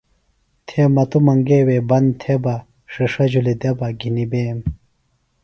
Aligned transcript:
تھے 0.67 0.81
بہ 0.85 0.93
مہ 0.93 1.03
توۡ 1.09 1.21
میٹِیلیۡ 1.25 1.25
منگے 1.25 1.59
وے 1.67 1.77
بند 1.89 2.09
تھےۡ 2.21 2.39
بہ 2.43 2.55
ݜِݜہ 2.91 3.25
جُھلیۡ 3.31 3.57
دےۡ 3.61 3.75
گھنیۡ 4.01 4.29
بیم 4.31 4.59